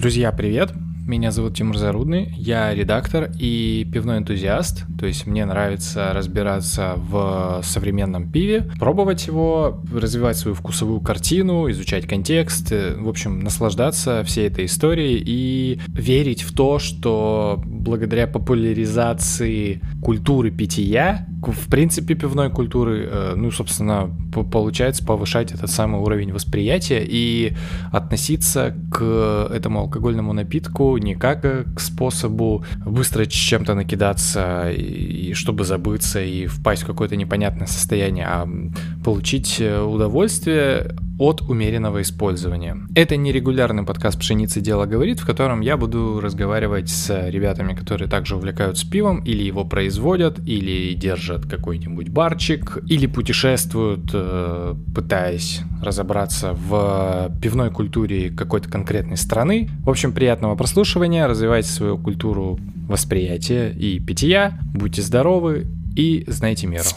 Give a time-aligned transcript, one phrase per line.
[0.00, 0.72] Друзья, привет!
[1.06, 7.60] Меня зовут Тимур Зарудный, я редактор и пивной энтузиаст, то есть мне нравится разбираться в
[7.64, 14.46] современном пиве, пробовать его, развивать свою вкусовую картину, изучать контекст, э, в общем, наслаждаться всей
[14.46, 23.08] этой историей и верить в то, что благодаря популяризации культуры питья, в принципе, пивной культуры,
[23.10, 24.10] э, ну, собственно,
[24.52, 27.54] получается повышать этот самый уровень восприятия и
[27.92, 31.40] относиться к этому алкогольному напитку не как
[31.74, 38.48] к способу быстро чем-то накидаться, и, чтобы забыться и впасть в какое-то непонятное состояние, а
[39.04, 42.78] получить э, удовольствие от умеренного использования.
[42.94, 48.36] Это нерегулярный подкаст «Пшеница дело говорит», в котором я буду разговаривать с ребятами, которые также
[48.36, 57.30] увлекаются пивом, или его производят, или держат какой-нибудь барчик, или путешествуют, э, пытаясь разобраться в
[57.42, 59.68] пивной культуре какой-то конкретной страны.
[59.84, 66.88] В общем, приятного прослушивания, развивайте свою культуру восприятия и питья, будьте здоровы и знайте меру.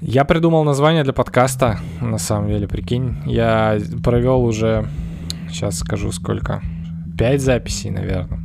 [0.00, 3.16] Я придумал название для подкаста, на самом деле, прикинь.
[3.26, 4.86] Я провел уже,
[5.48, 6.62] сейчас скажу сколько,
[7.16, 8.40] пять записей, наверное.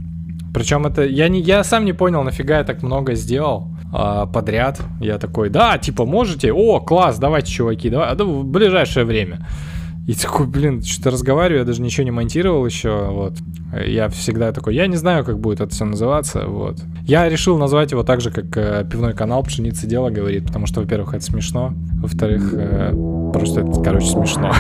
[0.54, 4.80] Причем это, я, не, я сам не понял, нафига я так много сделал а, подряд.
[5.00, 6.52] Я такой, да, типа, можете?
[6.52, 9.46] О, класс, давайте, чуваки, давай, да, в ближайшее время.
[10.10, 13.34] И такой, блин, что-то разговариваю, я даже ничего не монтировал еще, вот.
[13.86, 16.78] Я всегда такой, я не знаю, как будет это все называться, вот.
[17.04, 20.82] Я решил назвать его так же, как э, пивной канал «Пшеница дело» говорит, потому что,
[20.82, 22.92] во-первых, это смешно, во-вторых, э,
[23.32, 24.52] просто это, короче, смешно.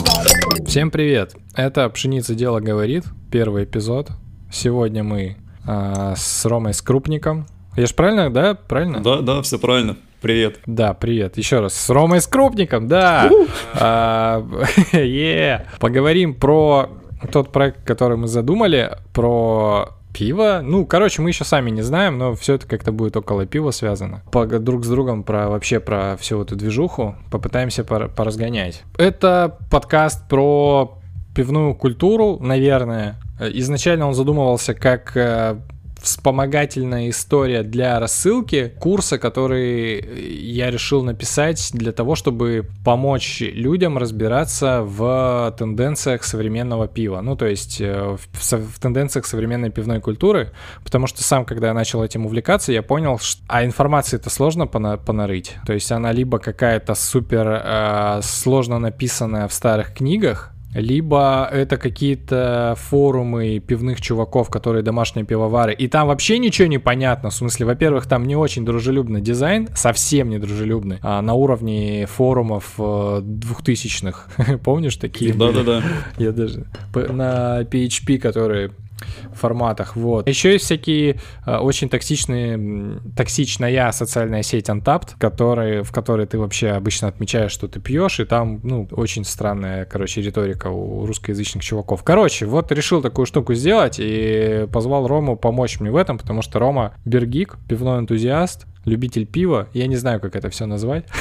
[0.00, 0.37] I.
[0.68, 1.34] Всем привет!
[1.54, 4.10] Это «Пшеница дело говорит», первый эпизод.
[4.52, 7.46] Сегодня мы э, с Ромой Скрупником.
[7.74, 8.54] Я же правильно, да?
[8.54, 9.00] Правильно?
[9.02, 9.96] Да, да, все правильно.
[10.20, 10.60] Привет.
[10.66, 11.38] Да, привет.
[11.38, 11.72] Еще раз.
[11.72, 13.30] С Ромой Скрупником, да.
[13.72, 14.46] А,
[15.80, 16.90] Поговорим про
[17.32, 20.60] тот проект, который мы задумали, про пиво.
[20.64, 24.22] Ну, короче, мы еще сами не знаем, но все это как-то будет около пива связано.
[24.32, 28.82] По, друг с другом про вообще про всю эту движуху попытаемся пор, поразгонять.
[28.96, 30.98] Это подкаст про
[31.36, 33.14] пивную культуру, наверное.
[33.38, 35.56] Изначально он задумывался как э,
[36.00, 40.00] вспомогательная история для рассылки курса, который
[40.40, 47.20] я решил написать для того, чтобы помочь людям разбираться в тенденциях современного пива.
[47.20, 50.52] Ну, то есть э, в, в тенденциях современной пивной культуры,
[50.84, 54.66] потому что сам, когда я начал этим увлекаться, я понял, что а информации это сложно
[54.66, 55.56] пона понарыть.
[55.66, 62.74] То есть она либо какая-то супер э, сложно написанная в старых книгах, либо это какие-то
[62.76, 67.30] форумы пивных чуваков, которые домашние пивовары, и там вообще ничего не понятно.
[67.30, 72.74] В смысле, во-первых, там не очень дружелюбный дизайн, совсем не дружелюбный, а на уровне форумов
[72.78, 74.28] э, двухтысячных.
[74.64, 75.32] Помнишь такие?
[75.32, 75.82] Да-да-да.
[76.18, 78.72] Я даже на PHP, которые
[79.32, 80.28] форматах, вот.
[80.28, 86.70] Еще есть всякие э, очень токсичные, токсичная социальная сеть Untapped, который, в которой ты вообще
[86.70, 92.02] обычно отмечаешь, что ты пьешь, и там, ну, очень странная, короче, риторика у русскоязычных чуваков.
[92.02, 96.58] Короче, вот решил такую штуку сделать и позвал Рому помочь мне в этом, потому что
[96.58, 99.68] Рома Бергик, пивной энтузиаст, любитель пива.
[99.72, 101.04] Я не знаю, как это все назвать.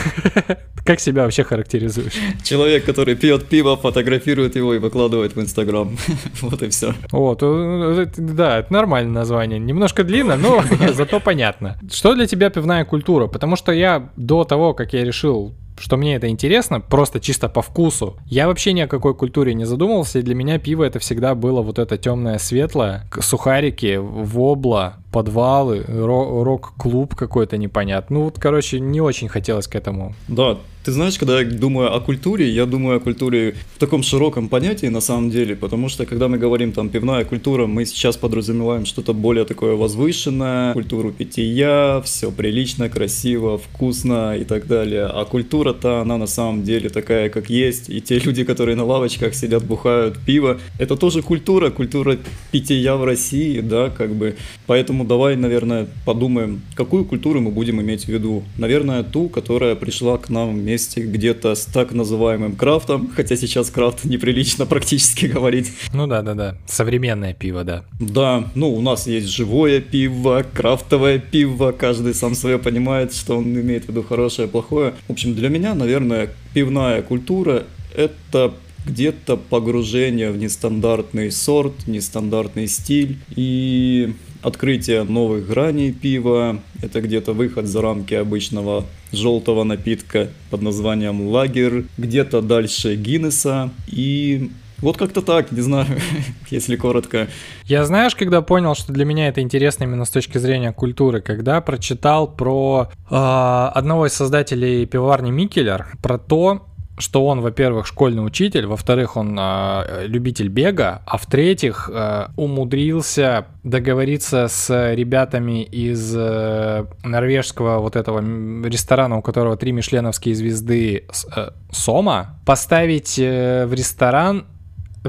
[0.86, 2.14] Как себя вообще характеризуешь?
[2.44, 5.98] Человек, который пьет пиво, фотографирует его и выкладывает в Инстаграм.
[6.42, 6.94] Вот и все.
[7.12, 9.60] Вот, да, это нормальное название.
[9.60, 10.64] Немножко длинно, но
[10.94, 11.78] зато понятно.
[11.92, 13.28] Что для тебя пивная культура?
[13.28, 17.62] Потому что я до того, как я решил что мне это интересно, просто чисто по
[17.62, 18.18] вкусу.
[18.26, 21.62] Я вообще ни о какой культуре не задумывался, и для меня пиво это всегда было
[21.62, 28.18] вот это темное светлое, сухарики, вобла, подвалы, рок-клуб какой-то непонятный.
[28.18, 30.14] Ну вот, короче, не очень хотелось к этому.
[30.28, 30.58] Да,
[30.88, 34.86] ты знаешь, когда я думаю о культуре, я думаю о культуре в таком широком понятии
[34.86, 39.14] на самом деле, потому что когда мы говорим там пивная культура, мы сейчас подразумеваем что-то
[39.14, 45.08] более такое возвышенное, культуру питья, все прилично, красиво, вкусно и так далее.
[45.08, 49.36] А культура-то, она на самом деле такая, как есть, и те люди, которые на лавочках
[49.36, 52.18] сидят, бухают пиво, это тоже культура, культура
[52.52, 54.38] питья в России, да, как бы.
[54.68, 58.44] Поэтому давай, наверное, подумаем, какую культуру мы будем иметь в виду.
[58.58, 63.72] Наверное, ту, которая пришла к нам вместе вместе где-то с так называемым крафтом, хотя сейчас
[63.72, 65.72] крафт неприлично практически говорить.
[65.92, 67.84] Ну да, да, да, современное пиво, да.
[68.00, 73.46] Да, ну у нас есть живое пиво, крафтовое пиво, каждый сам свое понимает, что он
[73.60, 74.94] имеет в виду хорошее, плохое.
[75.08, 77.64] В общем, для меня, наверное, пивная культура
[77.96, 78.54] это
[78.86, 84.14] где-то погружение в нестандартный сорт, нестандартный стиль и
[84.48, 91.86] открытие новых граней пива, это где-то выход за рамки обычного желтого напитка под названием лагер,
[91.98, 94.50] где-то дальше Гиннеса и
[94.80, 95.88] вот как-то так, не знаю,
[96.50, 97.28] если коротко.
[97.66, 101.60] Я знаешь, когда понял, что для меня это интересно именно с точки зрения культуры, когда
[101.62, 106.68] прочитал про э, одного из создателей пивоварни Микелер, про то,
[106.98, 114.48] что он, во-первых, школьный учитель, во-вторых, он э, любитель бега, а в-третьих, э, умудрился договориться
[114.48, 118.20] с ребятами из э, норвежского вот этого
[118.66, 121.06] ресторана, у которого три мишленовские звезды
[121.36, 124.46] э, Сома, поставить э, в ресторан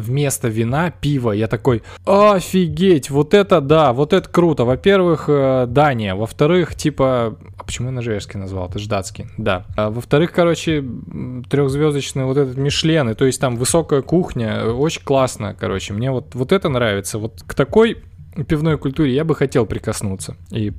[0.01, 1.33] вместо вина пиво.
[1.33, 4.65] Я такой, офигеть, вот это да, вот это круто.
[4.65, 6.15] Во-первых, э, Дания.
[6.15, 8.69] Во-вторых, типа, а почему я норвежский назвал?
[8.69, 8.89] Это ж.
[9.37, 9.65] Да.
[9.77, 10.85] А во-вторых, короче,
[11.49, 15.93] трехзвездочный вот этот Мишлен, и то есть там высокая кухня, очень классно, короче.
[15.93, 17.19] Мне вот, вот это нравится.
[17.19, 18.03] Вот к такой
[18.45, 20.73] пивной культуре я бы хотел прикоснуться и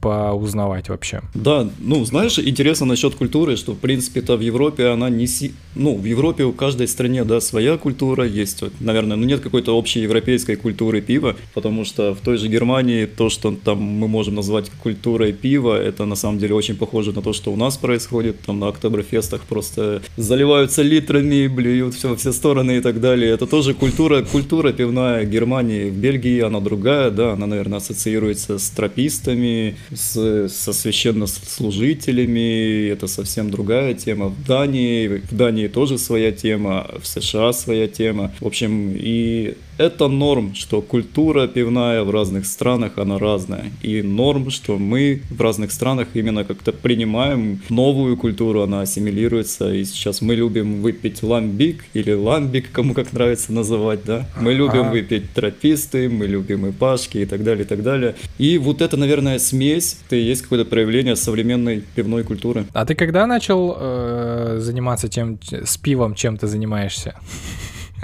[0.00, 1.22] поузнавать вообще.
[1.34, 5.26] Да, ну, знаешь, интересно насчет культуры, что, в принципе-то, в Европе она не...
[5.26, 5.52] Си...
[5.74, 8.62] Ну, в Европе у каждой стране, да, своя культура есть.
[8.80, 13.30] Наверное, ну, нет какой-то общей европейской культуры пива, потому что в той же Германии то,
[13.30, 17.32] что там мы можем назвать культурой пива, это на самом деле очень похоже на то,
[17.32, 18.40] что у нас происходит.
[18.40, 23.30] Там на Октоберфестах просто заливаются литрами, блюют все во все стороны и так далее.
[23.30, 25.90] Это тоже культура, культура пивная Германии.
[25.90, 33.06] В Бельгии она другая другая, да, она, наверное, ассоциируется с тропистами, с, со священнослужителями, это
[33.06, 34.26] совсем другая тема.
[34.26, 38.32] В Дании, в Дании тоже своя тема, в США своя тема.
[38.40, 43.72] В общем, и это норм, что культура пивная в разных странах, она разная.
[43.82, 49.72] И норм, что мы в разных странах именно как-то принимаем новую культуру, она ассимилируется.
[49.72, 54.28] И сейчас мы любим выпить ламбик или ламбик, кому как нравится называть, да.
[54.40, 58.14] Мы любим выпить трописты, мы любим и пашки и так далее, и так далее.
[58.38, 62.66] И вот это, наверное, смесь, это и есть какое-то проявление современной пивной культуры.
[62.72, 67.14] А ты когда начал э, заниматься тем, с пивом, чем ты занимаешься?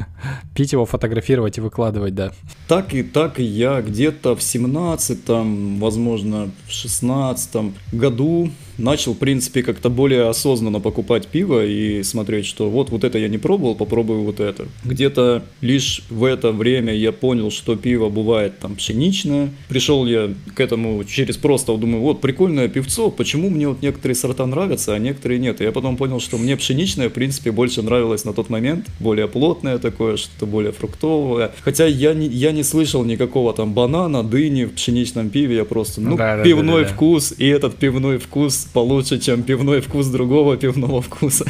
[0.55, 2.33] Пить его, фотографировать и выкладывать, да.
[2.67, 9.63] Так и так и я где-то в 17-м, возможно, в 16 году начал, в принципе,
[9.63, 14.23] как-то более осознанно покупать пиво и смотреть, что вот, вот это я не пробовал, попробую
[14.23, 14.67] вот это.
[14.85, 19.51] Где-то лишь в это время я понял, что пиво бывает там пшеничное.
[19.69, 24.47] Пришел я к этому через просто, думаю, вот, прикольное пивцо, почему мне вот некоторые сорта
[24.47, 25.61] нравятся, а некоторые нет.
[25.61, 29.29] И я потом понял, что мне пшеничное, в принципе, больше нравилось на тот момент, более
[29.29, 31.53] плотное такое, что-то более фруктовое.
[31.63, 36.01] Хотя я не, я не слышал никакого там банана, дыни в пшеничном пиве, я просто,
[36.01, 36.95] ну, да, пивной да, да, да.
[36.95, 41.45] вкус, и этот пивной вкус получше, чем пивной вкус другого пивного вкуса.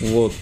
[0.00, 0.32] Вот.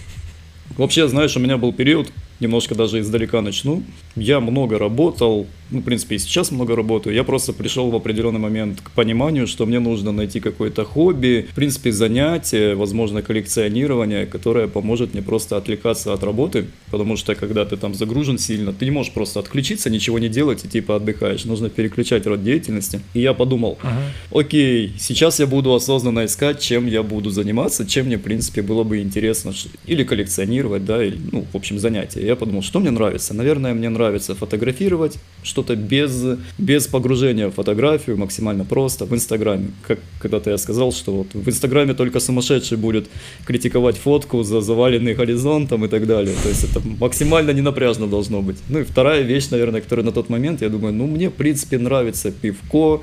[0.77, 3.83] Вообще, знаешь, у меня был период, немножко даже издалека начну.
[4.15, 7.15] Я много работал, ну, в принципе, и сейчас много работаю.
[7.15, 11.55] Я просто пришел в определенный момент к пониманию, что мне нужно найти какое-то хобби, в
[11.55, 17.77] принципе, занятие, возможно, коллекционирование, которое поможет мне просто отвлекаться от работы, потому что когда ты
[17.77, 21.45] там загружен сильно, ты не можешь просто отключиться, ничего не делать и типа отдыхаешь.
[21.45, 23.01] Нужно переключать род деятельности.
[23.13, 24.39] И я подумал, uh-huh.
[24.39, 28.83] окей, сейчас я буду осознанно искать, чем я буду заниматься, чем мне, в принципе, было
[28.83, 29.53] бы интересно
[29.85, 32.25] или коллекционировать, да, или, ну, в общем, занятие.
[32.25, 33.33] Я подумал, что мне нравится.
[33.33, 35.17] Наверное, мне нравится фотографировать,
[35.57, 39.69] что-то без, без погружения в фотографию, максимально просто, в Инстаграме.
[39.87, 43.07] Как когда-то я сказал, что вот в Инстаграме только сумасшедший будет
[43.45, 46.35] критиковать фотку за заваленный горизонтом и так далее.
[46.43, 48.57] То есть это максимально ненапряжно должно быть.
[48.69, 51.79] Ну и вторая вещь, наверное, которая на тот момент, я думаю, ну мне в принципе
[51.79, 53.01] нравится пивко,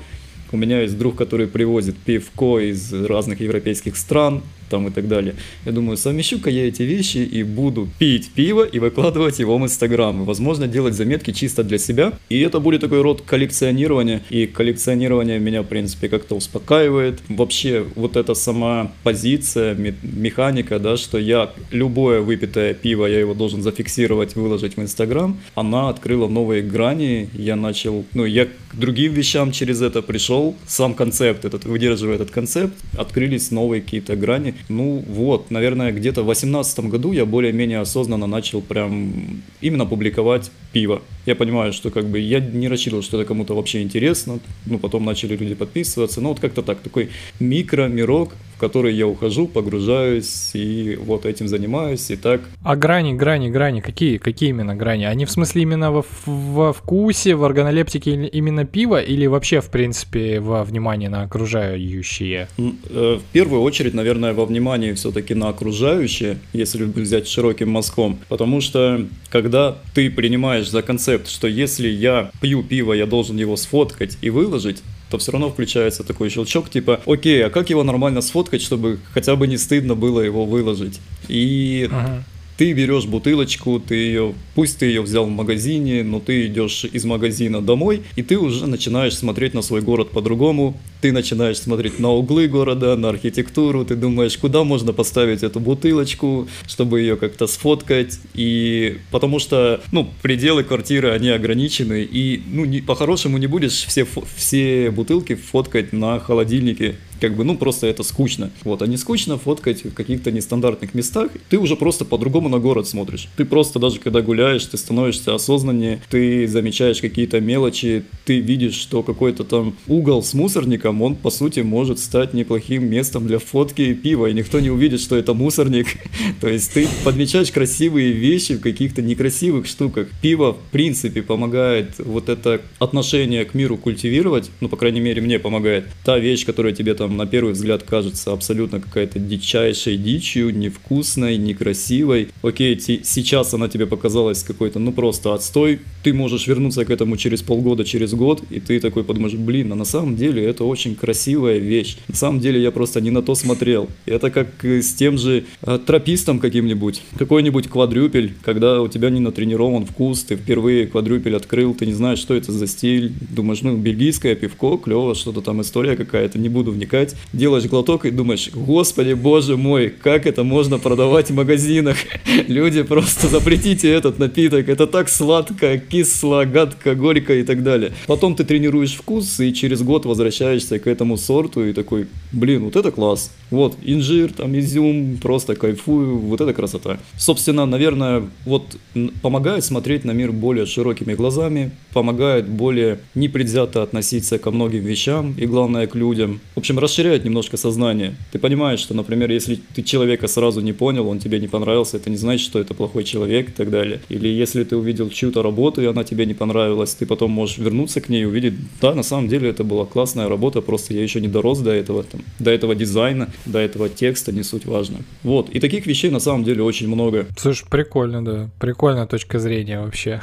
[0.51, 4.41] у меня есть друг, который привозит пивко из разных европейских стран,
[4.75, 5.35] там и так далее.
[5.65, 10.25] Я думаю, совмещу-ка я эти вещи и буду пить пиво и выкладывать его в Инстаграм.
[10.25, 12.11] Возможно, делать заметки чисто для себя.
[12.29, 14.21] И это будет такой род коллекционирования.
[14.29, 17.21] И коллекционирование меня, в принципе, как-то успокаивает.
[17.29, 23.61] Вообще, вот эта сама позиция, механика, да, что я любое выпитое пиво, я его должен
[23.61, 27.29] зафиксировать, выложить в Инстаграм, она открыла новые грани.
[27.33, 30.55] Я начал, ну, я к другим вещам через это пришел.
[30.67, 34.55] Сам концепт, этот, выдерживая этот концепт, открылись новые какие-то грани.
[34.69, 41.01] Ну вот, наверное, где-то в 2018 году я более-менее осознанно начал прям именно публиковать пиво.
[41.25, 44.39] Я понимаю, что как бы я не рассчитывал, что это кому-то вообще интересно.
[44.65, 46.21] Ну, потом начали люди подписываться.
[46.21, 48.33] Ну, вот как-то так, такой микро-мирок,
[48.65, 52.41] в который я ухожу, погружаюсь и вот этим занимаюсь, и так.
[52.63, 55.05] А грани, грани, грани, какие, какие именно грани?
[55.05, 60.39] Они в смысле именно во, во вкусе, в органолептике именно пива или вообще, в принципе,
[60.39, 62.47] во внимании на окружающие?
[62.57, 68.61] Э, в первую очередь, наверное, во внимании все-таки на окружающее, если взять широким мазком, потому
[68.61, 74.17] что когда ты принимаешь за концепт, что если я пью пиво, я должен его сфоткать
[74.21, 74.81] и выложить,
[75.15, 79.35] то все равно включается такой щелчок, типа, окей, а как его нормально сфоткать, чтобы хотя
[79.35, 80.99] бы не стыдно было его выложить?
[81.29, 82.23] И ага
[82.57, 87.03] ты берешь бутылочку, ты ее, пусть ты ее взял в магазине, но ты идешь из
[87.05, 92.11] магазина домой, и ты уже начинаешь смотреть на свой город по-другому, ты начинаешь смотреть на
[92.11, 98.19] углы города, на архитектуру, ты думаешь, куда можно поставить эту бутылочку, чтобы ее как-то сфоткать,
[98.33, 104.07] и потому что, ну, пределы квартиры, они ограничены, и, ну, не, по-хорошему не будешь все,
[104.35, 108.51] все бутылки фоткать на холодильнике, как бы, ну, просто это скучно.
[108.63, 112.87] Вот, а не скучно фоткать в каких-то нестандартных местах, ты уже просто по-другому на город
[112.87, 113.27] смотришь.
[113.37, 119.03] Ты просто даже когда гуляешь, ты становишься осознаннее, ты замечаешь какие-то мелочи, ты видишь, что
[119.03, 124.27] какой-то там угол с мусорником, он, по сути, может стать неплохим местом для фотки пива,
[124.27, 125.87] и никто не увидит, что это мусорник.
[126.41, 130.07] То есть ты подмечаешь красивые вещи в каких-то некрасивых штуках.
[130.21, 135.39] Пиво, в принципе, помогает вот это отношение к миру культивировать, ну, по крайней мере, мне
[135.39, 135.85] помогает.
[136.03, 142.29] Та вещь, которая тебе там на первый взгляд кажется абсолютно какая-то дичайшей дичью, невкусной, некрасивой.
[142.41, 145.79] Окей, сейчас она тебе показалась какой-то, ну просто отстой.
[146.03, 149.75] Ты можешь вернуться к этому через полгода, через год, и ты такой подумаешь, блин, а
[149.75, 151.97] на самом деле это очень красивая вещь.
[152.07, 153.89] На самом деле я просто не на то смотрел.
[154.05, 157.01] Это как с тем же а, тропистом каким-нибудь.
[157.17, 162.19] Какой-нибудь квадрюпель, когда у тебя не натренирован вкус, ты впервые квадрюпель открыл, ты не знаешь,
[162.19, 163.11] что это за стиль.
[163.29, 168.05] Думаешь, ну, бельгийское пивко, клево, что-то там история какая-то, не буду вникать отдыхать, делаешь глоток
[168.05, 171.97] и думаешь, господи, боже мой, как это можно продавать в магазинах?
[172.47, 177.91] Люди, просто запретите этот напиток, это так сладко, кисло, гадко, горько и так далее.
[178.07, 182.75] Потом ты тренируешь вкус и через год возвращаешься к этому сорту и такой, блин, вот
[182.75, 183.31] это класс.
[183.51, 186.97] Вот, инжир, там, изюм, просто кайфую, вот это красота.
[187.17, 188.77] Собственно, наверное, вот
[189.21, 195.45] помогает смотреть на мир более широкими глазами, помогает более непредвзято относиться ко многим вещам и,
[195.45, 196.39] главное, к людям.
[196.55, 198.15] В общем, расширяет немножко сознание.
[198.31, 202.09] Ты понимаешь, что, например, если ты человека сразу не понял, он тебе не понравился, это
[202.09, 203.99] не значит, что это плохой человек и так далее.
[204.09, 208.01] Или если ты увидел чью-то работу, и она тебе не понравилась, ты потом можешь вернуться
[208.01, 211.21] к ней и увидеть, да, на самом деле это была классная работа, просто я еще
[211.21, 214.99] не дорос до этого, там, до этого дизайна, до этого текста, не суть важно.
[215.23, 217.25] Вот, и таких вещей на самом деле очень много.
[217.37, 220.21] Слушай, прикольно, да, прикольная точка зрения вообще.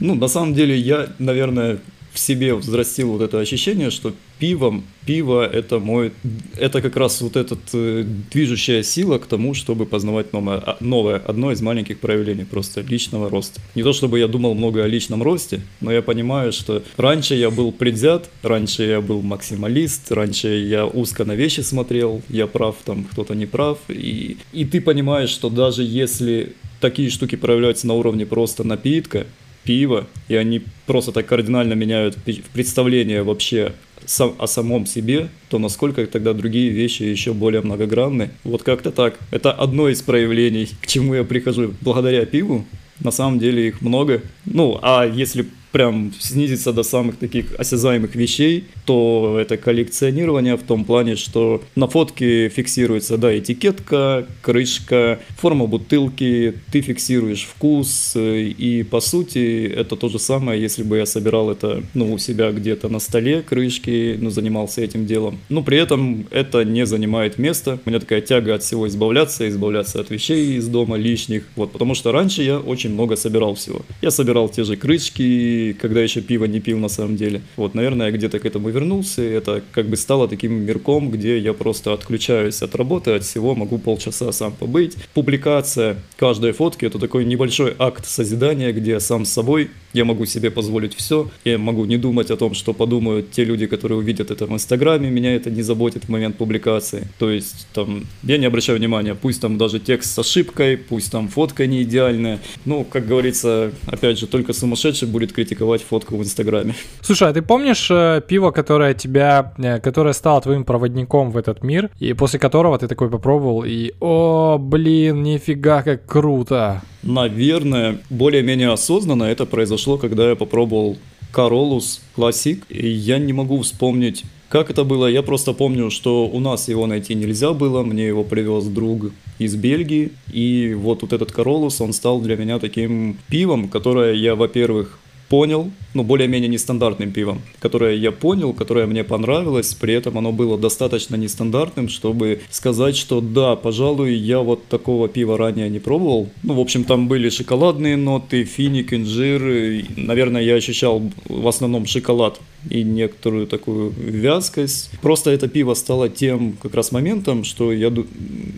[0.00, 1.78] Ну, на самом деле, я, наверное,
[2.14, 6.12] в себе взрастил вот это ощущение, что пивом, пиво это мой,
[6.56, 11.16] это как раз вот эта э, движущая сила к тому, чтобы познавать новое, а, новое,
[11.16, 13.60] одно из маленьких проявлений просто личного роста.
[13.74, 17.50] Не то чтобы я думал много о личном росте, но я понимаю, что раньше я
[17.50, 23.04] был предвзят, раньше я был максималист, раньше я узко на вещи смотрел, я прав, там
[23.04, 28.24] кто-то не прав, и, и ты понимаешь, что даже если такие штуки проявляются на уровне
[28.24, 29.26] просто напитка,
[29.64, 32.16] пива, и они просто так кардинально меняют
[32.52, 33.72] представление вообще
[34.06, 38.30] сам, о самом себе, то насколько тогда другие вещи еще более многогранны.
[38.44, 39.18] Вот как-то так.
[39.30, 42.64] Это одно из проявлений, к чему я прихожу благодаря пиву.
[43.00, 44.22] На самом деле их много.
[44.44, 50.84] Ну, а если прям снизиться до самых таких осязаемых вещей, то это коллекционирование в том
[50.84, 59.00] плане, что на фотке фиксируется, да, этикетка, крышка, форма бутылки, ты фиксируешь вкус, и по
[59.00, 63.00] сути это то же самое, если бы я собирал это, ну, у себя где-то на
[63.00, 65.40] столе крышки, ну, занимался этим делом.
[65.48, 67.80] Но при этом это не занимает места.
[67.84, 71.96] У меня такая тяга от всего избавляться, избавляться от вещей из дома лишних, вот, потому
[71.96, 73.80] что раньше я очень много собирал всего.
[74.02, 77.42] Я собирал те же крышки, когда еще пиво не пил на самом деле.
[77.56, 81.38] Вот, наверное, я где-то к этому вернулся, и это как бы стало таким мирком, где
[81.38, 84.96] я просто отключаюсь от работы, от всего, могу полчаса сам побыть.
[85.14, 90.50] Публикация каждой фотки— это такой небольшой акт созидания, где сам с собой, я могу себе
[90.50, 94.46] позволить все, я могу не думать о том, что подумают те люди, которые увидят это
[94.46, 97.06] в Инстаграме, меня это не заботит в момент публикации.
[97.18, 101.28] То есть там я не обращаю внимания, пусть там даже текст с ошибкой, пусть там
[101.28, 102.40] фотка не идеальная.
[102.64, 106.74] Ну, как говорится, опять же, только сумасшедший будет критиковать опубликовать фотку в Инстаграме.
[107.00, 111.62] Слушай, а ты помнишь э, пиво, которое тебя, э, которое стало твоим проводником в этот
[111.62, 116.82] мир, и после которого ты такой попробовал, и о, блин, нифига, как круто.
[117.02, 120.96] Наверное, более-менее осознанно это произошло, когда я попробовал
[121.32, 126.38] Королус Classic, и я не могу вспомнить Как это было, я просто помню, что у
[126.38, 131.32] нас его найти нельзя было, мне его привез друг из Бельгии, и вот, вот этот
[131.32, 137.40] Королус, он стал для меня таким пивом, которое я, во-первых, понял, ну, более-менее нестандартным пивом,
[137.60, 143.20] которое я понял, которое мне понравилось, при этом оно было достаточно нестандартным, чтобы сказать, что
[143.20, 146.28] да, пожалуй, я вот такого пива ранее не пробовал.
[146.42, 151.86] Ну, в общем, там были шоколадные ноты, финик, инжир, и, наверное, я ощущал в основном
[151.86, 152.40] шоколад
[152.70, 154.90] и некоторую такую вязкость.
[155.00, 157.92] Просто это пиво стало тем как раз моментом, что я,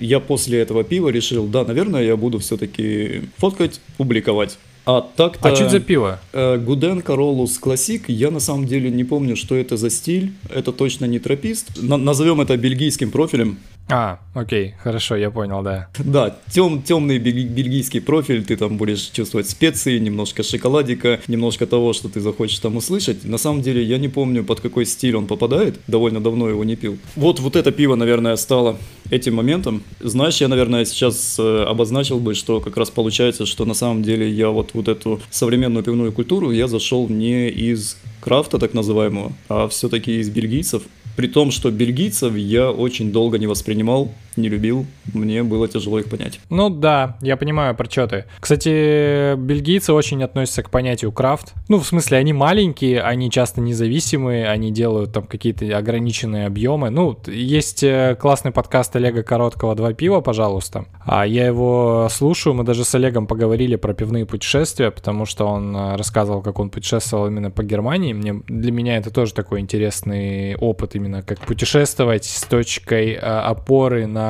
[0.01, 4.59] я после этого пива решил, да, наверное, я буду все-таки фоткать, публиковать.
[4.87, 5.49] А так-то...
[5.49, 6.21] А что за пиво?
[6.33, 8.09] Э, Гуден Королус Классик.
[8.09, 10.33] Я на самом деле не помню, что это за стиль.
[10.49, 11.83] Это точно не тропист.
[11.83, 13.59] На- назовем это бельгийским профилем.
[13.89, 15.89] А, окей, хорошо, я понял, да.
[15.99, 22.09] Да, тем, темный бельгийский профиль, ты там будешь чувствовать специи, немножко шоколадика, немножко того, что
[22.09, 23.25] ты захочешь там услышать.
[23.25, 26.75] На самом деле я не помню, под какой стиль он попадает, довольно давно его не
[26.75, 26.99] пил.
[27.15, 28.77] Вот, вот это пиво, наверное, стало
[29.11, 29.85] этим моментом.
[30.01, 34.29] Знаешь, я, наверное, сейчас э, обозначил бы, что как раз получается, что на самом деле
[34.29, 39.69] я вот, вот эту современную пивную культуру я зашел не из крафта так называемого, а
[39.69, 40.83] все-таки из бельгийцев.
[41.17, 46.09] При том, что бельгийцев я очень долго не воспринимал не любил, мне было тяжело их
[46.09, 46.41] понять.
[46.51, 48.25] Ну да, я понимаю, про что ты.
[48.41, 51.55] Кстати, бельгийцы очень относятся к понятию крафт.
[51.69, 56.91] Ну, в смысле, они маленькие, они часто независимые, они делают там какие-то ограниченные объемы.
[56.91, 60.87] Ну, есть э, классный подкаст Олега Короткого «Два пива, пожалуйста».
[61.05, 65.75] А я его слушаю, мы даже с Олегом поговорили про пивные путешествия, потому что он
[65.75, 68.13] э, рассказывал, как он путешествовал именно по Германии.
[68.13, 74.07] Мне, для меня это тоже такой интересный опыт, именно как путешествовать с точкой э, опоры
[74.07, 74.26] на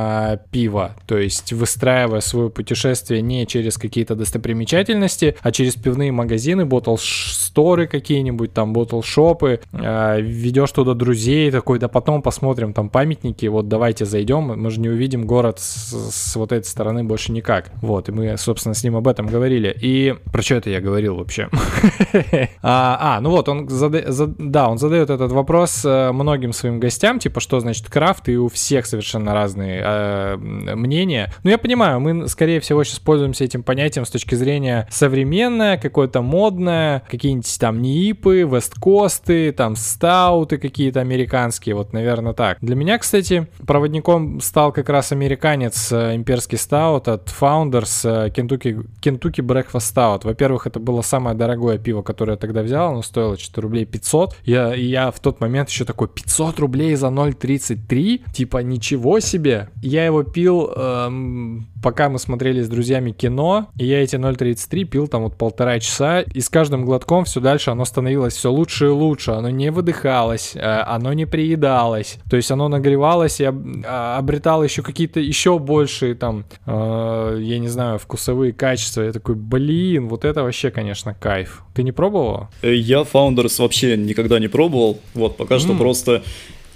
[0.51, 7.87] пиво, то есть выстраивая свое путешествие не через какие-то достопримечательности, а через пивные магазины, ботл-сторы
[7.87, 14.05] какие-нибудь, там ботл-шопы, э, ведешь туда друзей, такой, да потом посмотрим там памятники, вот давайте
[14.05, 17.71] зайдем, мы же не увидим город с, с вот этой стороны больше никак.
[17.83, 19.77] Вот, и мы, собственно, с ним об этом говорили.
[19.81, 21.49] И про что это я говорил вообще?
[22.63, 27.41] а, а, ну вот, он да, он задает этот вопрос э, многим своим гостям, типа,
[27.41, 31.33] что значит крафт, и у всех совершенно разные э, мнение.
[31.43, 36.23] Но я понимаю, мы, скорее всего, сейчас пользуемся этим понятием с точки зрения современное, какое-то
[36.23, 42.59] модное, какие-нибудь там НИИПы, Весткосты, там стауты какие-то американские, вот, наверное, так.
[42.61, 49.43] Для меня, кстати, проводником стал как раз американец э, имперский стаут от Founders Kentucky, Kentucky
[49.43, 50.21] Breakfast Stout.
[50.25, 54.37] Во-первых, это было самое дорогое пиво, которое я тогда взял, оно стоило что-то рублей 500.
[54.45, 58.33] Я, я в тот момент еще такой, 500 рублей за 0,33?
[58.33, 59.69] Типа, ничего себе!
[59.83, 65.07] Я его пил, эм, пока мы смотрели с друзьями кино, и я эти 0.33 пил
[65.07, 68.89] там вот полтора часа, и с каждым глотком все дальше оно становилось все лучше и
[68.89, 74.19] лучше, оно не выдыхалось, э, оно не приедалось, то есть оно нагревалось и об, а,
[74.19, 79.03] обретало еще какие-то еще большие там, э, я не знаю, вкусовые качества.
[79.03, 81.63] Я такой, блин, вот это вообще, конечно, кайф.
[81.75, 82.49] Ты не пробовал?
[82.63, 85.59] Э, я Founders вообще никогда не пробовал, вот, пока mm.
[85.59, 86.23] что просто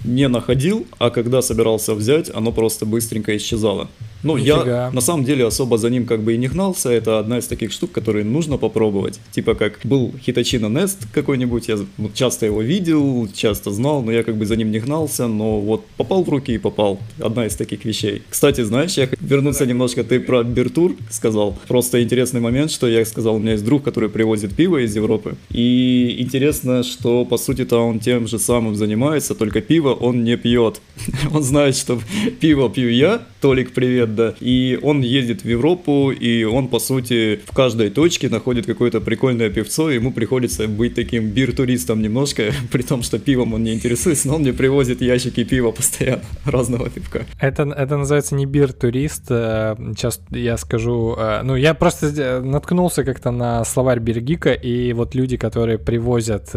[0.03, 3.89] не находил, а когда собирался взять, оно просто быстренько исчезало.
[4.23, 4.65] Ну, Нифига.
[4.65, 6.89] я на самом деле особо за ним как бы и не гнался.
[6.89, 9.19] Это одна из таких штук, которые нужно попробовать.
[9.31, 11.79] Типа как был Hitachi Nest какой-нибудь, я
[12.13, 15.85] часто его видел, часто знал, но я как бы за ним не гнался, но вот
[15.97, 16.99] попал в руки и попал.
[17.19, 18.21] Одна из таких вещей.
[18.29, 21.57] Кстати, знаешь, я вернуться немножко, ты про Бертур сказал.
[21.67, 25.35] Просто интересный момент, что я сказал, у меня есть друг, который привозит пиво из Европы.
[25.49, 30.81] И интересно, что по сути-то он тем же самым занимается, только пиво он не пьет.
[31.33, 31.99] Он знает, что
[32.39, 34.35] пиво пью я, Толик, привет, да.
[34.39, 39.49] И он ездит в Европу, и он, по сути, в каждой точке находит какое-то прикольное
[39.49, 44.27] пивцо, и ему приходится быть таким бир-туристом немножко, при том, что пивом он не интересуется,
[44.27, 47.25] но он мне привозит ящики пива постоянно, разного пивка.
[47.39, 53.03] Это, это называется не бир-турист, э, сейчас я скажу, э, ну, я просто э, наткнулся
[53.03, 56.51] как-то на словарь Бергика, и вот люди, которые привозят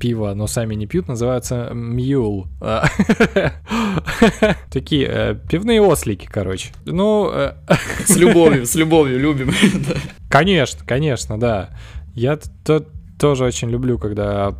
[0.00, 2.46] пиво, но сами не пьют, называются мьюл.
[4.70, 6.70] Такие пивные ослики короче.
[6.84, 7.30] Ну...
[7.32, 7.54] Э,
[8.04, 9.52] с любовью, с любовью любим.
[10.30, 11.70] Конечно, конечно, да.
[12.14, 12.88] Я тот
[13.22, 14.56] тоже очень люблю, когда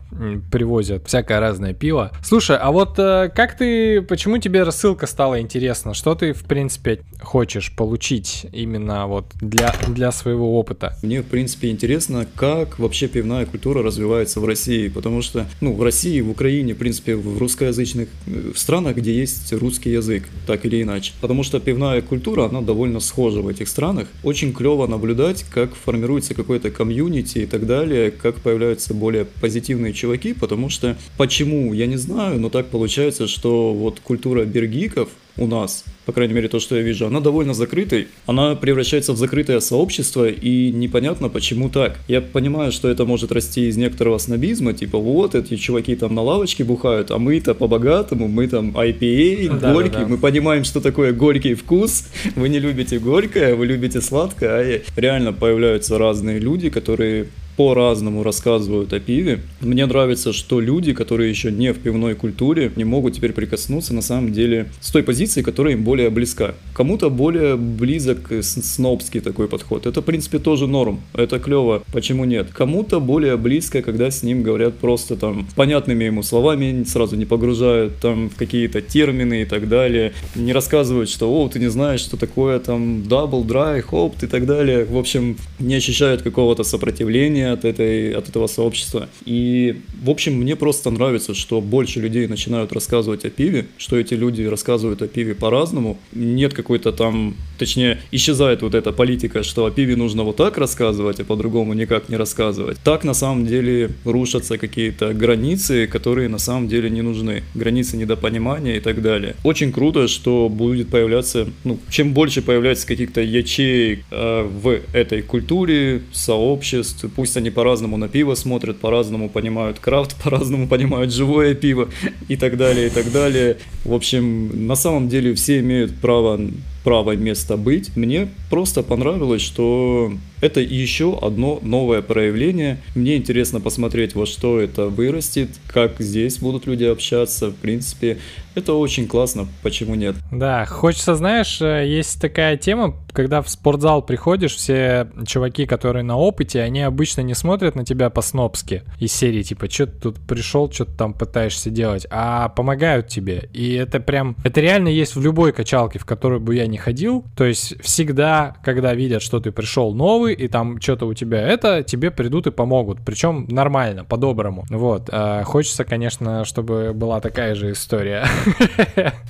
[0.53, 2.13] привозят всякое разное пиво.
[2.23, 5.95] Слушай, а вот э, как ты, почему тебе рассылка стала интересна?
[5.95, 10.97] Что ты, в принципе, хочешь получить именно вот для, для своего опыта?
[11.03, 15.83] Мне, в принципе, интересно, как вообще пивная культура развивается в России, потому что, ну, в
[15.83, 20.81] России, в Украине, в принципе, в русскоязычных э, странах, где есть русский язык, так или
[20.83, 21.15] иначе.
[21.21, 24.07] Потому что пивная культура, она довольно схожа в этих странах.
[24.23, 29.95] Очень клево наблюдать, как формируется какой-то комьюнити и так далее, как по появляются более позитивные
[29.95, 35.47] чуваки, потому что почему, я не знаю, но так получается, что вот культура бергиков у
[35.47, 39.61] нас, по крайней мере то, что я вижу, она довольно закрытой, она превращается в закрытое
[39.61, 41.99] сообщество, и непонятно почему так.
[42.09, 46.21] Я понимаю, что это может расти из некоторого снобизма, типа вот эти чуваки там на
[46.21, 50.09] лавочке бухают, а мы-то по-богатому, мы там IPA, да, горький, да, да.
[50.09, 52.05] мы понимаем, что такое горький вкус,
[52.37, 58.93] вы не любите горькое, вы любите сладкое, а реально появляются разные люди, которые по-разному рассказывают
[58.93, 59.41] о пиве.
[59.61, 64.03] Мне нравится, что люди, которые еще не в пивной культуре, не могут теперь прикоснуться на
[64.03, 66.55] самом деле с той позиции, которая им более близка.
[66.75, 69.87] Кому-то более близок снобский такой подход.
[69.87, 71.01] Это, в принципе, тоже норм.
[71.15, 71.83] Это клево.
[71.93, 72.49] Почему нет?
[72.53, 77.97] Кому-то более близко, когда с ним говорят просто там понятными ему словами, сразу не погружают
[78.01, 80.13] там в какие-то термины и так далее.
[80.35, 84.47] Не рассказывают, что, о, ты не знаешь, что такое там double, dry, hop и так
[84.47, 84.85] далее.
[84.85, 89.09] В общем, не ощущают какого-то сопротивления ощущение от, этой, от этого сообщества.
[89.25, 94.15] И, в общем, мне просто нравится, что больше людей начинают рассказывать о пиве, что эти
[94.15, 95.99] люди рассказывают о пиве по-разному.
[96.13, 101.21] Нет какой-то там, точнее, исчезает вот эта политика, что о пиве нужно вот так рассказывать,
[101.21, 102.79] а по-другому никак не рассказывать.
[102.85, 107.43] Так, на самом деле, рушатся какие-то границы, которые на самом деле не нужны.
[107.55, 109.35] Границы недопонимания и так далее.
[109.45, 116.03] Очень круто, что будет появляться, ну, чем больше появляется каких-то ячеек э, в этой культуре,
[116.13, 121.89] сообществ, пусть пусть они по-разному на пиво смотрят, по-разному понимают крафт, по-разному понимают живое пиво
[122.29, 123.57] и так далее, и так далее.
[123.85, 126.39] В общем, на самом деле все имеют право
[126.85, 127.97] право место быть.
[127.97, 132.79] Мне просто понравилось, что это еще одно новое проявление.
[132.97, 137.51] Мне интересно посмотреть, во что это вырастет, как здесь будут люди общаться.
[137.51, 138.19] В принципе,
[138.55, 140.17] это очень классно, почему нет?
[140.31, 146.17] Да, хочется, знаешь, э, есть такая тема, когда в спортзал приходишь, все чуваки, которые на
[146.17, 150.71] опыте, они обычно не смотрят на тебя по-снобски из серии, типа, что ты тут пришел,
[150.71, 153.49] что ты там пытаешься делать, а помогают тебе.
[153.53, 157.25] И это прям, это реально есть в любой качалке, в которую бы я не ходил.
[157.37, 161.83] То есть всегда, когда видят, что ты пришел новый, и там что-то у тебя это,
[161.83, 162.99] тебе придут и помогут.
[163.05, 164.65] Причем нормально, по-доброму.
[164.71, 165.09] Вот.
[165.13, 168.27] А, хочется, конечно, чтобы была такая же история.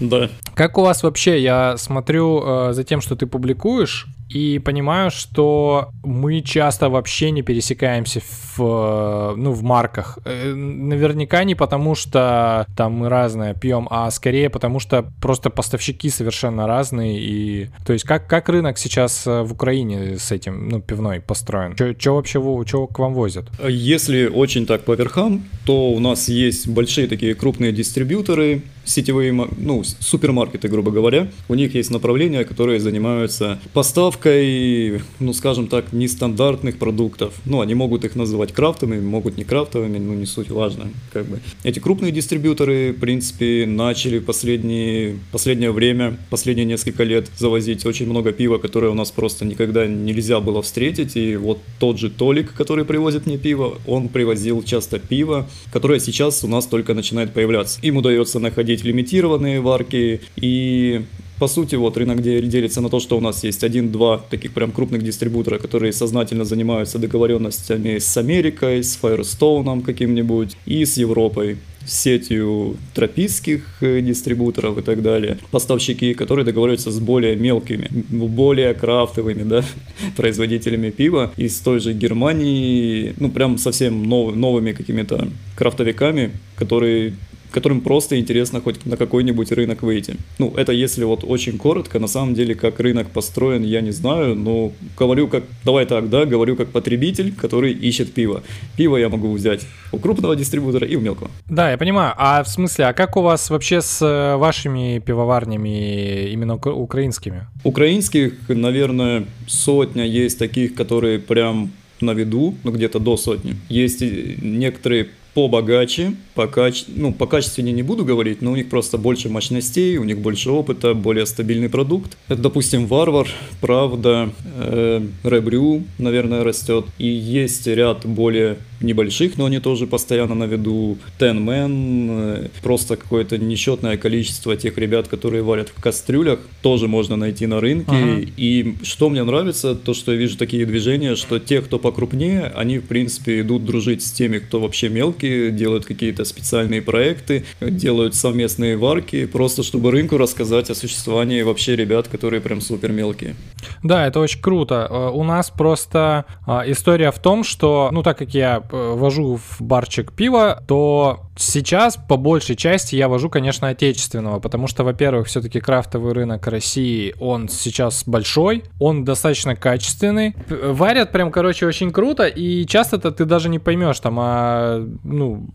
[0.01, 0.29] Да.
[0.55, 5.91] Как у вас вообще, я смотрю э, за тем, что ты публикуешь, и понимаю, что
[6.03, 8.21] мы часто вообще не пересекаемся
[8.57, 10.19] в, ну, в марках.
[10.25, 16.09] Э, наверняка не потому, что там мы разное пьем, а скорее потому, что просто поставщики
[16.11, 17.21] совершенно разные.
[17.21, 21.75] И, то есть как, как рынок сейчас э, в Украине с этим, ну, пивной построен?
[21.75, 23.51] Что вообще что к вам возят?
[23.69, 29.83] Если очень так по верхам, то у нас есть большие такие крупные дистрибьюторы, сетевые, ну,
[29.85, 31.31] супермаркеты, грубо говоря.
[31.49, 37.35] У них есть направления, которые занимаются поставкой, ну, скажем так, нестандартных продуктов.
[37.45, 41.41] Ну, они могут их называть крафтовыми, могут не крафтовыми, ну, не суть важно, как бы.
[41.65, 48.33] Эти крупные дистрибьюторы, в принципе, начали последние, последнее время, последние несколько лет завозить очень много
[48.33, 51.17] пива, которое у нас просто никогда нельзя было встретить.
[51.17, 56.45] И вот тот же Толик, который привозит мне пиво, он привозил часто пиво, которое сейчас
[56.45, 57.79] у нас только начинает появляться.
[57.83, 60.21] Им удается находить находить лимитированные варки.
[60.37, 61.03] И
[61.39, 65.03] по сути, вот рынок делится на то, что у нас есть один-два таких прям крупных
[65.03, 71.57] дистрибутора, которые сознательно занимаются договоренностями с Америкой, с Firestone каким-нибудь и с Европой.
[71.85, 75.37] Сетью тропических э, дистрибуторов и так далее.
[75.51, 79.65] Поставщики, которые договариваются с более мелкими, более крафтовыми, да,
[80.17, 81.33] производителями пива.
[81.37, 87.15] Из той же Германии, ну, прям совсем нов, новыми какими-то крафтовиками, которые
[87.53, 90.17] которым просто интересно хоть на какой-нибудь рынок выйти.
[90.39, 94.35] Ну, это если вот очень коротко, на самом деле, как рынок построен, я не знаю,
[94.35, 98.43] но говорю как, давай так, да, говорю как потребитель, который ищет пиво.
[98.77, 101.31] Пиво я могу взять у крупного дистрибутора и у мелкого.
[101.49, 102.15] Да, я понимаю.
[102.17, 107.47] А в смысле, а как у вас вообще с э, вашими пивоварнями именно украинскими?
[107.65, 111.71] Украинских, наверное, сотня есть таких, которые прям
[112.03, 113.57] на виду, ну где-то до сотни.
[113.69, 116.85] Есть некоторые побогаче, по, каче...
[116.89, 120.51] ну, по качественнее не буду говорить, но у них просто больше мощностей, у них больше
[120.51, 122.17] опыта, более стабильный продукт.
[122.29, 123.29] Это, допустим, Варвар,
[123.61, 126.87] Правда, э, Ребрю, наверное, растет.
[126.99, 130.99] И есть ряд более небольших, но они тоже постоянно на виду.
[131.19, 137.17] Ten Man, э, просто какое-то несчетное количество тех ребят, которые варят в кастрюлях, тоже можно
[137.17, 137.93] найти на рынке.
[137.93, 138.25] Ага.
[138.37, 142.79] И что мне нравится, то, что я вижу такие движения, что те, кто покрупнее, они,
[142.79, 148.77] в принципе, идут дружить с теми, кто вообще мелкие, делают какие-то специальные проекты, делают совместные
[148.77, 153.35] варки, просто чтобы рынку рассказать о существовании вообще ребят, которые прям супер мелкие.
[153.83, 154.87] Да, это очень круто.
[154.91, 159.61] Э, у нас просто э, история в том, что, ну, так как я вожу в
[159.61, 165.61] барчик пива, то сейчас по большей части я вожу, конечно, отечественного, потому что, во-первых, все-таки
[165.61, 170.35] крафтовый рынок России, он сейчас большой, он достаточно качественный.
[170.49, 175.49] Варят прям, короче, очень круто, и часто-то ты даже не поймешь, там, а, ну,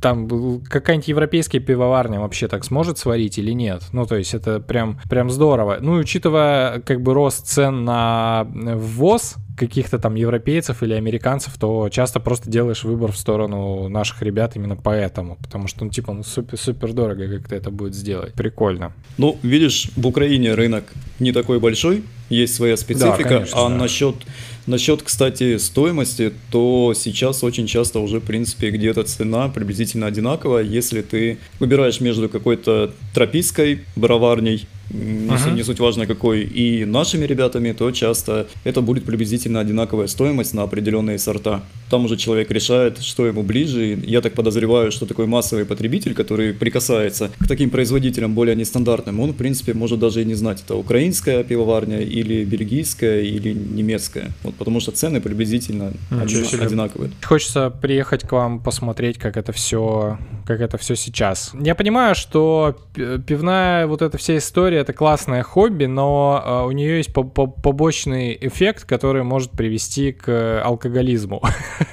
[0.00, 3.82] там какая-нибудь европейская пивоварня вообще так сможет сварить или нет.
[3.92, 5.78] Ну, то есть это прям, прям здорово.
[5.80, 12.20] Ну, учитывая как бы рост цен на ввоз, каких-то там европейцев или американцев, то часто
[12.20, 16.58] просто делаешь выбор в сторону наших ребят именно поэтому, потому что, ну, типа, ну, супер,
[16.58, 18.34] супер дорого как-то это будет сделать.
[18.34, 18.92] Прикольно.
[19.18, 20.84] Ну, видишь, в Украине рынок
[21.20, 23.76] не такой большой, есть своя специфика, да, конечно, а да.
[23.76, 24.16] насчет
[24.66, 31.02] Насчет, кстати, стоимости, то сейчас очень часто уже, в принципе, где-то цена приблизительно одинаковая, если
[31.02, 35.54] ты выбираешь между какой-то тропической броварней не, uh-huh.
[35.54, 40.62] не суть важно какой, и нашими ребятами, то часто это будет приблизительно одинаковая стоимость на
[40.62, 41.62] определенные сорта.
[41.90, 43.98] Там уже человек решает, что ему ближе.
[44.04, 49.30] Я так подозреваю, что такой массовый потребитель, который прикасается к таким производителям более нестандартным, он,
[49.30, 54.30] в принципе, может даже и не знать, это украинская пивоварня или бельгийская или немецкая.
[54.42, 57.10] Вот, потому что цены приблизительно один, одинаковые.
[57.22, 61.52] Хочется приехать к вам посмотреть, как это все, как это все сейчас.
[61.60, 66.98] Я понимаю, что пивная вот эта вся история это классное хобби, но э, у нее
[66.98, 71.42] есть побочный эффект, который может привести к алкоголизму.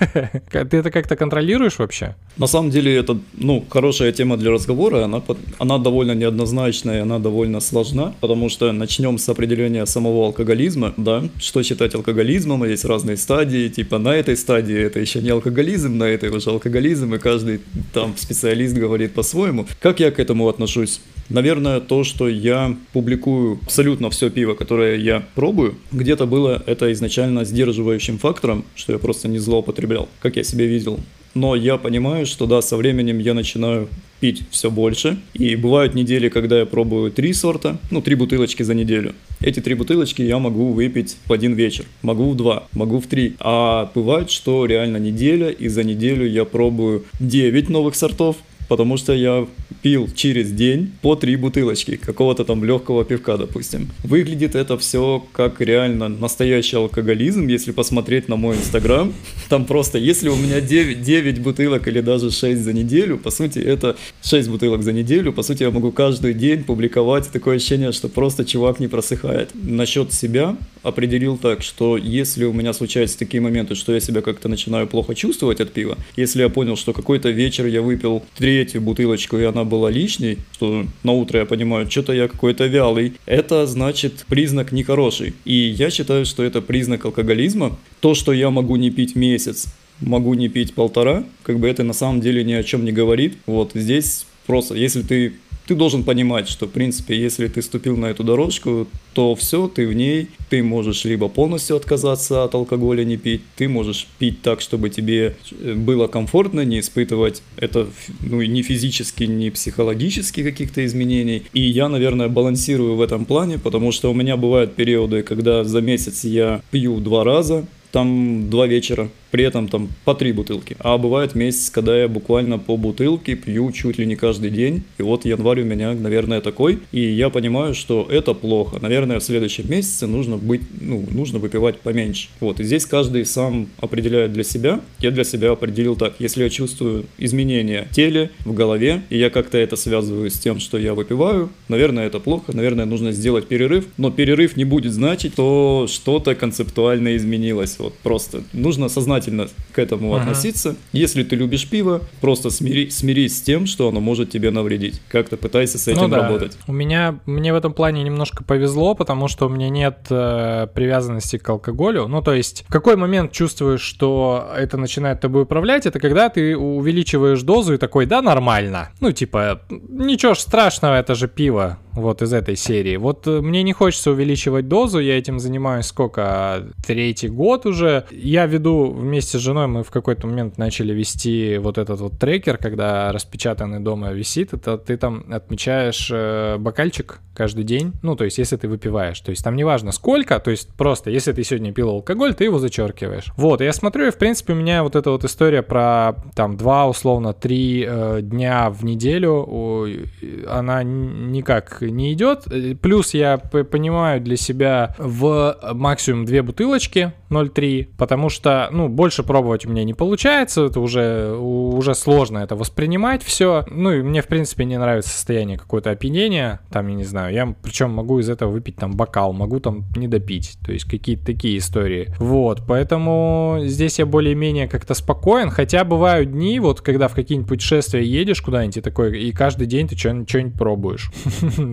[0.52, 2.16] Ты это как-то контролируешь вообще?
[2.38, 5.22] На самом деле это, ну, хорошая тема для разговора, она,
[5.60, 11.64] она довольно неоднозначная, она довольно сложна, потому что начнем с определения самого алкоголизма, да, что
[11.64, 16.30] считать алкоголизмом, есть разные стадии, типа на этой стадии это еще не алкоголизм, на этой
[16.30, 17.62] уже алкоголизм, и каждый
[17.94, 19.68] там специалист говорит по-своему.
[19.80, 21.00] Как я к этому отношусь?
[21.30, 27.46] Наверное, то, что я публикую абсолютно все пиво, которое я пробую, где-то было это изначально
[27.46, 31.00] сдерживающим фактором, что я просто не злоупотреблял, как я себе видел.
[31.36, 33.90] Но я понимаю, что да, со временем я начинаю
[34.22, 35.18] пить все больше.
[35.34, 39.14] И бывают недели, когда я пробую три сорта, ну, три бутылочки за неделю.
[39.42, 41.86] Эти три бутылочки я могу выпить в один вечер.
[42.04, 43.36] Могу в два, могу в три.
[43.40, 48.38] А бывает, что реально неделя, и за неделю я пробую 9 новых сортов,
[48.70, 49.48] потому что я
[49.82, 53.90] пил через день по три бутылочки какого-то там легкого пивка, допустим.
[54.04, 59.14] Выглядит это все как реально настоящий алкоголизм, если посмотреть на мой инстаграм.
[59.50, 63.60] Там просто, если у меня 9, 9 бутылок или даже 6 за неделю, по сути,
[63.60, 67.30] это 6 бутылок за неделю, по сути, я могу каждый день публиковать.
[67.32, 69.50] Такое ощущение, что просто чувак не просыхает.
[69.54, 74.50] Насчет себя определил так, что если у меня случаются такие моменты, что я себя как-то
[74.50, 79.38] начинаю плохо чувствовать от пива, если я понял, что какой-то вечер я выпил третью бутылочку,
[79.38, 84.26] и она была лишней, что на утро я понимаю, что-то я какой-то вялый, это значит
[84.28, 85.34] признак нехороший.
[85.46, 87.78] И я считаю, что это признак алкоголизма.
[88.02, 89.68] То, что я могу не пить месяц,
[90.02, 93.38] могу не пить полтора, как бы это на самом деле ни о чем не говорит.
[93.46, 95.34] Вот здесь просто, если ты
[95.72, 99.88] ты должен понимать, что, в принципе, если ты ступил на эту дорожку, то все, ты
[99.88, 104.60] в ней, ты можешь либо полностью отказаться от алкоголя, не пить, ты можешь пить так,
[104.60, 107.88] чтобы тебе э, было комфортно, не испытывать это,
[108.20, 111.44] ну, ни физически, ни психологически каких-то изменений.
[111.54, 115.80] И я, наверное, балансирую в этом плане, потому что у меня бывают периоды, когда за
[115.80, 120.76] месяц я пью два раза, там два вечера, при этом там по три бутылки.
[120.80, 124.84] А бывает месяц, когда я буквально по бутылке пью чуть ли не каждый день.
[124.98, 126.80] И вот январь у меня, наверное, такой.
[126.92, 128.80] И я понимаю, что это плохо.
[128.82, 132.30] Наверное, в следующем месяце нужно быть, ну, нужно выпивать поменьше.
[132.40, 132.60] Вот.
[132.60, 134.82] И здесь каждый сам определяет для себя.
[135.00, 136.16] Я для себя определил так.
[136.20, 140.60] Если я чувствую изменения в теле, в голове, и я как-то это связываю с тем,
[140.60, 142.56] что я выпиваю, наверное, это плохо.
[142.56, 143.86] Наверное, нужно сделать перерыв.
[143.98, 147.78] Но перерыв не будет значить, что что-то концептуально изменилось.
[147.80, 148.90] Вот просто нужно
[149.22, 150.24] сознательно к этому ага.
[150.24, 150.76] относиться.
[150.92, 155.02] Если ты любишь пиво, просто смири, смирись с тем, что оно может тебе навредить.
[155.08, 156.24] Как-то пытайся с этим ну, да.
[156.24, 156.58] работать.
[156.68, 161.38] У меня, мне в этом плане немножко повезло, потому что у меня нет э, привязанности
[161.38, 162.08] к алкоголю.
[162.08, 166.58] Ну, то есть, в какой момент чувствуешь, что это начинает тобой управлять, это когда ты
[166.58, 168.90] увеличиваешь дозу и такой, да, нормально.
[169.00, 172.98] Ну, типа, ничего ж страшного, это же пиво вот из этой серии.
[172.98, 178.06] Вот э, мне не хочется увеличивать дозу, я этим занимаюсь сколько, третий год уже.
[178.12, 182.58] Я веду вместе с женой, мы в какой-то момент начали вести вот этот вот трекер,
[182.58, 188.38] когда распечатанный дома висит, это ты там отмечаешь э, бокальчик каждый день, ну, то есть
[188.38, 191.90] если ты выпиваешь, то есть там неважно сколько, то есть просто если ты сегодня пил
[191.90, 193.34] алкоголь, ты его зачеркиваешь.
[193.36, 196.88] Вот, я смотрю, и в принципе у меня вот эта вот история про там два,
[196.88, 200.08] условно, три э, дня в неделю,
[200.48, 202.46] она никак не идет.
[202.82, 209.66] Плюс я понимаю для себя в максимум две бутылочки 0,3, потому что, ну, больше пробовать
[209.66, 213.66] у меня не получается, это уже, уже сложно это воспринимать все.
[213.68, 217.56] Ну, и мне, в принципе, не нравится состояние какое-то опьянения, там, я не знаю, я
[217.64, 221.58] причем могу из этого выпить там бокал, могу там не допить, то есть какие-то такие
[221.58, 222.14] истории.
[222.20, 228.06] Вот, поэтому здесь я более-менее как-то спокоен, хотя бывают дни, вот, когда в какие-нибудь путешествия
[228.06, 231.12] едешь куда-нибудь и такой, и каждый день ты что-нибудь пробуешь.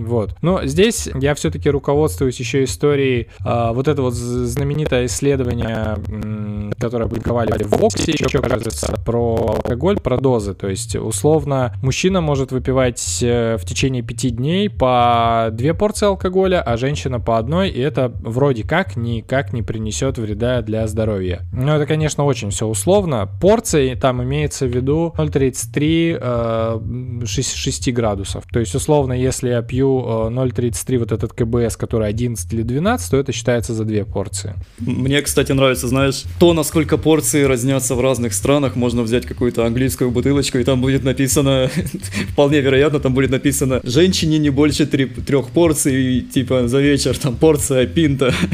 [0.09, 0.35] Вот.
[0.41, 7.65] Но здесь я все-таки руководствуюсь еще историей а, вот это вот знаменитое исследование, которое опубликовали
[7.65, 10.55] в Воксе, еще, кажется, про алкоголь, про дозы.
[10.55, 16.63] То есть, условно, мужчина может выпивать э, в течение пяти дней по две порции алкоголя,
[16.63, 21.43] а женщина по одной, и это вроде как никак не принесет вреда для здоровья.
[21.53, 23.29] Но это, конечно, очень все условно.
[23.41, 28.45] Порции там имеется в виду 0,33 э, 6, 6 градусов.
[28.51, 33.11] То есть, условно, если я пью 0,33 э, вот этот КБС, который 11 или 12,
[33.11, 34.55] то это считается за две порции.
[34.79, 38.77] Мне, кстати, нравится, знаешь, то, насколько порции разнятся в разных странах.
[38.77, 41.71] Можно взять какую-то английскую бутылочку, и там будет написано,
[42.33, 47.35] вполне вероятно, там будет написано «Женщине не больше три, трех порций, типа за вечер там
[47.37, 48.35] порция пинта».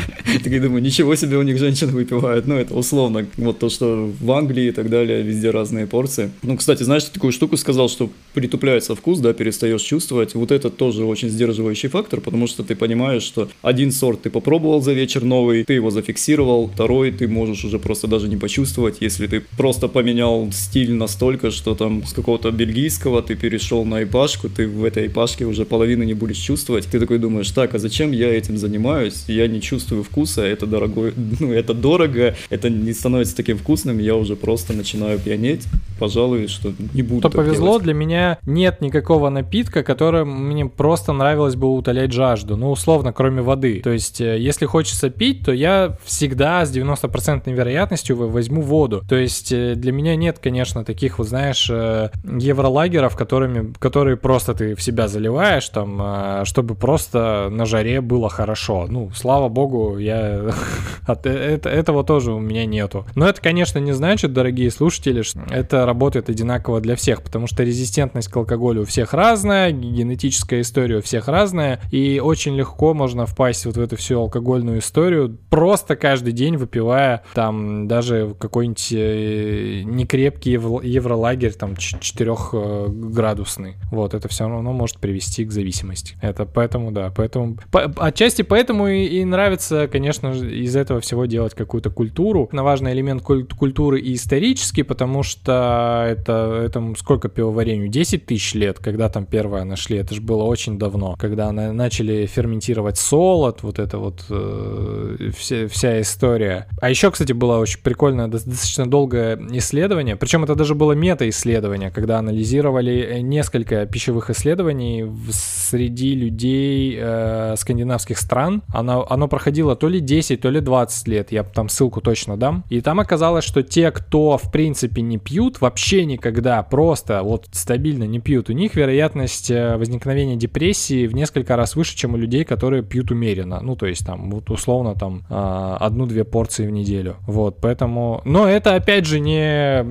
[0.42, 2.46] Так я думаю, ничего себе у них женщины выпивают.
[2.46, 3.26] Ну, это условно.
[3.36, 6.30] Вот то, что в Англии и так далее, везде разные порции.
[6.42, 10.34] Ну, кстати, знаешь, ты такую штуку сказал, что притупляется вкус, да, перестаешь чувствовать.
[10.34, 14.82] Вот это тоже очень сдерживающий фактор, потому что ты понимаешь, что один сорт ты попробовал
[14.82, 19.26] за вечер новый, ты его зафиксировал, второй ты можешь уже просто даже не почувствовать, если
[19.26, 24.68] ты просто поменял стиль настолько, что там с какого-то бельгийского ты перешел на ипашку, ты
[24.68, 26.86] в этой ипашке уже половины не будешь чувствовать.
[26.92, 29.24] Ты такой думаешь, так, а зачем я этим занимаюсь?
[29.28, 34.14] Я не чувствую вкуса, это дорогой, ну, это дорого, это не становится таким вкусным, я
[34.14, 35.62] уже просто начинаю пьянеть.
[35.98, 37.82] Пожалуй, что не буду Что повезло, делать.
[37.84, 42.56] для меня нет никакого напитка, который мне просто нравилось бы утолять жажду.
[42.56, 43.80] Ну, условно, кроме воды.
[43.82, 49.02] То есть, э, если хочется пить, то я всегда с 90% вероятностью возьму воду.
[49.08, 54.54] То есть, э, для меня нет, конечно, таких, вот знаешь, э, евролагеров, которыми, которые просто
[54.54, 58.86] ты в себя заливаешь, там, чтобы просто на жаре было хорошо.
[58.88, 60.50] Ну, слава богу, я
[61.06, 63.06] от этого тоже у меня нету.
[63.14, 67.62] Но это, конечно, не значит, дорогие слушатели, что это работает одинаково для всех, потому что
[67.62, 73.26] резистентность к алкоголю у всех разная, генетическая история у всех разная, и очень легко можно
[73.26, 79.82] впасть вот в эту всю алкогольную историю, просто каждый день выпивая там даже какой-нибудь э,
[79.84, 83.70] некрепкий евролагерь, там 4-градусный.
[83.70, 86.16] Э, вот, это все равно может привести к зависимости.
[86.20, 87.58] Это поэтому, да, поэтому...
[87.70, 92.48] По, отчасти поэтому и, и нравится, конечно, из этого всего делать какую-то культуру.
[92.52, 95.73] На важный элемент культуры и исторический, потому что
[96.06, 97.88] это, это сколько пивоварению?
[97.88, 99.98] 10 тысяч лет, когда там первое нашли.
[99.98, 101.16] Это же было очень давно.
[101.18, 106.68] Когда на, начали ферментировать солод, вот это вот э, вся, вся история.
[106.80, 110.16] А еще, кстати, было очень прикольное, достаточно долгое исследование.
[110.16, 118.62] Причем это даже было мета-исследование, когда анализировали несколько пищевых исследований среди людей э, скандинавских стран.
[118.72, 121.32] Оно, оно проходило то ли 10, то ли 20 лет.
[121.32, 122.64] Я там ссылку точно дам.
[122.70, 128.04] И там оказалось, что те, кто в принципе не пьют, вообще никогда просто вот стабильно
[128.04, 132.44] не пьют, у них вероятность э, возникновения депрессии в несколько раз выше, чем у людей,
[132.44, 133.60] которые пьют умеренно.
[133.62, 137.16] Ну, то есть там вот условно там а, одну-две порции в неделю.
[137.26, 138.20] Вот, поэтому...
[138.26, 139.82] Но это опять же не,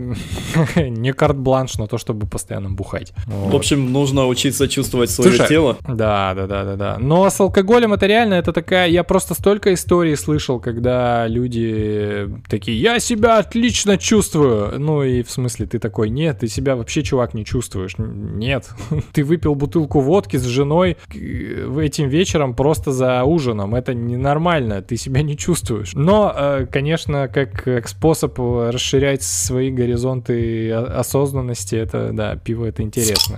[0.89, 3.11] не карт-бланш на то, чтобы постоянно бухать.
[3.25, 3.53] Вот.
[3.53, 5.77] В общем, нужно учиться чувствовать свое Слушай, тело.
[5.87, 6.97] Да, да, да, да, да.
[6.99, 8.89] Но с алкоголем это реально, это такая...
[8.89, 14.79] Я просто столько историй слышал, когда люди такие, я себя отлично чувствую.
[14.79, 17.95] Ну и в смысле, ты такой, нет, ты себя вообще, чувак, не чувствуешь.
[17.97, 18.69] Нет.
[19.13, 23.75] Ты выпил бутылку водки с женой этим вечером просто за ужином.
[23.75, 25.93] Это ненормально, ты себя не чувствуешь.
[25.93, 33.35] Но, э, конечно, как, как способ расширять свои горизонты осознанности, это, да, пиво это интересно.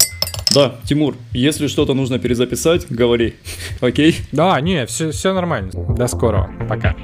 [0.54, 3.36] Да, Тимур, если что-то нужно перезаписать, говори.
[3.82, 4.16] Окей?
[4.32, 5.72] Да, не, все, все нормально.
[5.74, 6.50] До скорого.
[6.70, 6.96] Пока.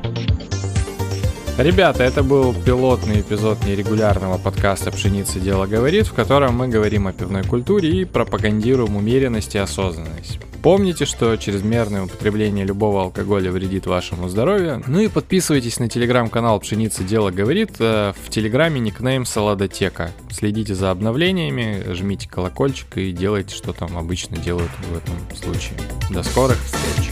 [1.61, 7.13] Ребята, это был пилотный эпизод нерегулярного подкаста «Пшеница дело говорит», в котором мы говорим о
[7.13, 10.39] пивной культуре и пропагандируем умеренность и осознанность.
[10.63, 14.81] Помните, что чрезмерное употребление любого алкоголя вредит вашему здоровью.
[14.87, 17.73] Ну и подписывайтесь на телеграм-канал «Пшеница дело говорит».
[17.77, 20.09] Э, в телеграме никнейм «Саладотека».
[20.31, 25.77] Следите за обновлениями, жмите колокольчик и делайте, что там обычно делают в этом случае.
[26.09, 27.11] До скорых встреч!